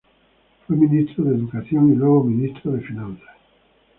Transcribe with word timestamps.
Fue 0.65 0.75
ministro 0.77 1.25
de 1.25 1.35
educación 1.35 1.93
y 1.93 1.95
luego 1.95 2.23
ministro 2.23 2.71
de 2.71 2.81
finanzas. 2.81 3.35